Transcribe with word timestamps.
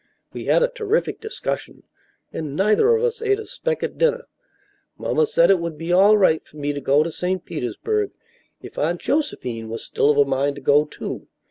We 0.33 0.45
had 0.45 0.63
a 0.63 0.67
terrific 0.67 1.21
discussion 1.21 1.83
and 2.33 2.55
neither 2.55 2.95
of 2.95 3.03
us 3.03 3.21
ate 3.21 3.37
a 3.39 3.45
speck 3.45 3.83
at 3.83 3.99
dinner. 3.99 4.23
Mamma 4.97 5.27
said 5.27 5.51
it 5.51 5.59
would 5.59 5.77
be 5.77 5.93
all 5.93 6.17
right 6.17 6.43
for 6.43 6.57
me 6.57 6.73
to 6.73 6.81
go 6.81 7.03
to 7.03 7.11
St. 7.11 7.45
Petersburg 7.45 8.09
if 8.63 8.79
Aunt 8.79 8.99
Josephine 8.99 9.69
was 9.69 9.85
still 9.85 10.09
of 10.09 10.17
a 10.17 10.25
mind 10.25 10.55
to 10.55 10.61
go, 10.63 10.85
too. 10.85 11.27